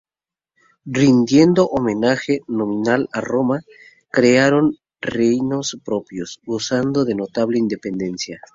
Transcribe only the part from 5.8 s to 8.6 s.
propios, gozando de notable independencia.